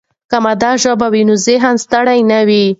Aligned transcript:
که 0.31 0.37
مادي 0.43 0.71
ژبه 0.83 1.07
وي، 1.13 1.21
نو 1.29 1.33
ذهن 1.47 1.75
ستړي 1.83 2.19
نه 2.31 2.39
وي. 2.47 2.63